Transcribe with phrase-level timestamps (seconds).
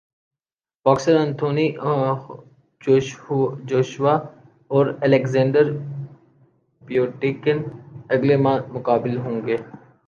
[0.85, 1.67] boxer Anthony
[3.67, 4.15] Joshua
[4.71, 5.71] اور Alexander
[6.81, 7.57] Povetkin
[8.09, 9.57] اگلے ماہ مقابل ہوں گے